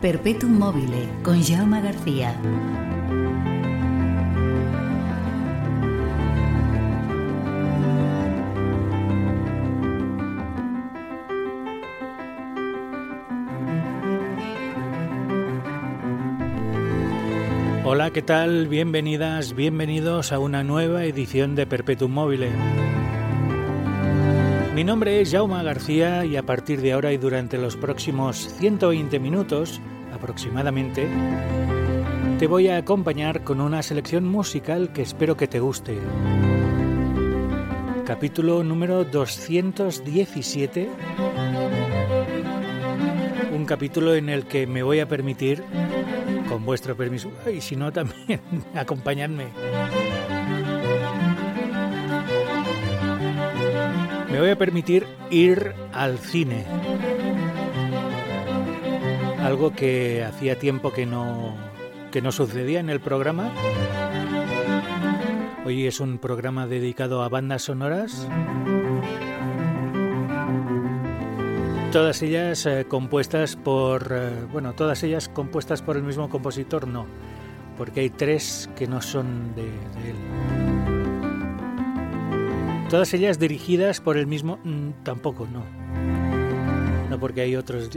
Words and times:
Perpetuum 0.00 0.58
mobile 0.58 1.10
con 1.22 1.44
Jaume 1.44 1.82
García. 1.82 2.34
Hola, 17.84 18.10
¿qué 18.10 18.22
tal? 18.22 18.68
Bienvenidas, 18.68 19.54
bienvenidos 19.54 20.32
a 20.32 20.38
una 20.38 20.64
nueva 20.64 21.04
edición 21.04 21.54
de 21.54 21.66
Perpetuum 21.66 22.12
Mobile. 22.12 22.48
Mi 24.80 24.84
nombre 24.84 25.20
es 25.20 25.30
Jaume 25.30 25.62
García 25.62 26.24
y 26.24 26.36
a 26.36 26.42
partir 26.42 26.80
de 26.80 26.94
ahora 26.94 27.12
y 27.12 27.18
durante 27.18 27.58
los 27.58 27.76
próximos 27.76 28.48
120 28.60 29.18
minutos 29.18 29.78
aproximadamente, 30.10 31.06
te 32.38 32.46
voy 32.46 32.68
a 32.68 32.78
acompañar 32.78 33.44
con 33.44 33.60
una 33.60 33.82
selección 33.82 34.24
musical 34.24 34.90
que 34.94 35.02
espero 35.02 35.36
que 35.36 35.48
te 35.48 35.60
guste. 35.60 35.98
Capítulo 38.06 38.64
número 38.64 39.04
217. 39.04 40.88
Un 43.54 43.66
capítulo 43.66 44.14
en 44.14 44.30
el 44.30 44.46
que 44.46 44.66
me 44.66 44.82
voy 44.82 45.00
a 45.00 45.06
permitir, 45.06 45.62
con 46.48 46.64
vuestro 46.64 46.96
permiso, 46.96 47.30
y 47.54 47.60
si 47.60 47.76
no 47.76 47.92
también, 47.92 48.40
acompañadme. 48.74 49.48
Me 54.30 54.38
voy 54.38 54.50
a 54.50 54.56
permitir 54.56 55.06
ir 55.30 55.74
al 55.92 56.18
cine. 56.18 56.64
Algo 59.42 59.72
que 59.72 60.22
hacía 60.22 60.58
tiempo 60.58 60.92
que 60.92 61.04
no, 61.04 61.56
que 62.12 62.22
no 62.22 62.30
sucedía 62.30 62.78
en 62.78 62.90
el 62.90 63.00
programa. 63.00 63.50
Hoy 65.64 65.86
es 65.86 65.98
un 65.98 66.18
programa 66.18 66.66
dedicado 66.66 67.22
a 67.22 67.28
bandas 67.28 67.62
sonoras. 67.62 68.28
Todas 71.90 72.22
ellas 72.22 72.66
eh, 72.66 72.86
compuestas 72.88 73.56
por, 73.56 74.12
eh, 74.12 74.46
bueno, 74.52 74.74
todas 74.74 75.02
ellas 75.02 75.28
compuestas 75.28 75.82
por 75.82 75.96
el 75.96 76.04
mismo 76.04 76.28
compositor, 76.28 76.86
no, 76.86 77.04
porque 77.76 78.00
hay 78.00 78.10
tres 78.10 78.70
que 78.76 78.86
no 78.86 79.02
son 79.02 79.56
de, 79.56 79.62
de 79.64 80.10
él. 80.10 80.99
Todas 82.90 83.14
ellas 83.14 83.38
dirigidas 83.38 84.00
por 84.00 84.18
el 84.18 84.26
mismo... 84.26 84.58
Mm, 84.64 85.04
tampoco, 85.04 85.46
no. 85.46 85.64
No 87.08 87.20
porque 87.20 87.42
hay 87.42 87.54
otros... 87.54 87.88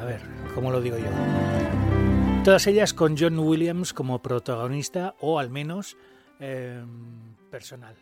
a 0.00 0.04
ver, 0.04 0.20
¿cómo 0.54 0.70
lo 0.70 0.80
digo 0.80 0.96
yo? 0.96 2.44
Todas 2.44 2.66
ellas 2.68 2.94
con 2.94 3.16
John 3.18 3.40
Williams 3.40 3.92
como 3.92 4.22
protagonista 4.22 5.16
o 5.20 5.40
al 5.40 5.50
menos 5.50 5.96
eh, 6.38 6.80
personal. 7.50 7.96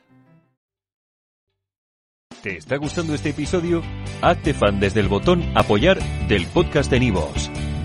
¿Te 2.43 2.59
está 2.59 2.77
gustando 2.77 3.15
este 3.15 3.31
episodio? 3.31 3.83
Hazte 4.21 4.53
fan 4.53 4.79
desde 4.79 5.01
el 5.01 5.09
botón 5.09 5.43
Apoyar 5.57 5.99
del 6.29 6.47
podcast 6.47 6.91
de 6.91 7.01
Nivos. 7.01 7.51